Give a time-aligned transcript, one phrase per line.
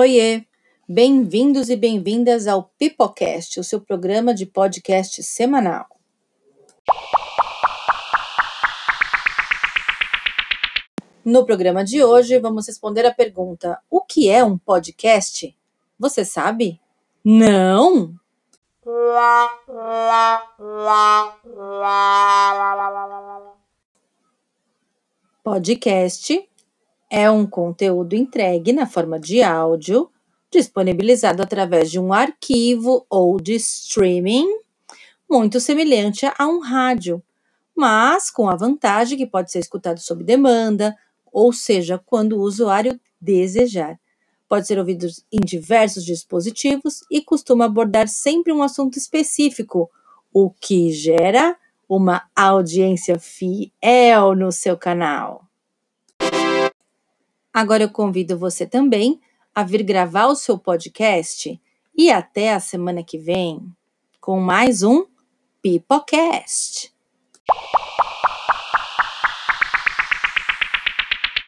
[0.00, 0.44] Oiê!
[0.88, 5.88] Bem-vindos e bem-vindas ao Pipocast, o seu programa de podcast semanal.
[11.24, 15.52] No programa de hoje, vamos responder a pergunta: O que é um podcast?
[15.98, 16.80] Você sabe?
[17.24, 18.14] Não?
[25.42, 26.48] Podcast
[27.10, 30.10] é um conteúdo entregue na forma de áudio,
[30.50, 34.46] disponibilizado através de um arquivo ou de streaming,
[35.28, 37.22] muito semelhante a um rádio,
[37.76, 40.96] mas com a vantagem que pode ser escutado sob demanda,
[41.32, 43.98] ou seja, quando o usuário desejar.
[44.48, 49.90] Pode ser ouvido em diversos dispositivos e costuma abordar sempre um assunto específico,
[50.32, 51.56] o que gera
[51.88, 55.47] uma audiência fiel no seu canal.
[57.58, 59.20] Agora eu convido você também
[59.52, 61.60] a vir gravar o seu podcast
[61.92, 63.60] e até a semana que vem
[64.20, 65.04] com mais um
[65.60, 66.94] Pipocast.